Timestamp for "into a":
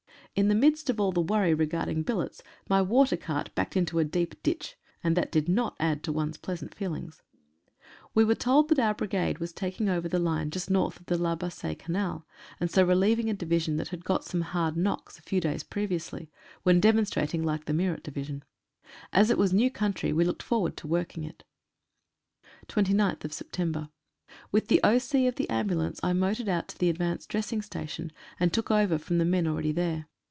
3.75-4.05